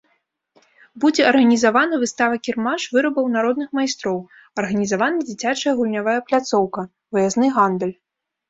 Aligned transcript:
Будзе 1.03 1.21
арганізавана 1.31 1.99
выстава-кірмаш 2.03 2.81
вырабаў 2.95 3.27
народных 3.37 3.69
майстроў, 3.81 4.17
арганізавана 4.63 5.19
дзіцячая 5.29 5.75
гульнявая 5.81 6.17
пляцоўка, 6.31 6.81
выязны 7.17 7.47
гандаль. 7.61 7.95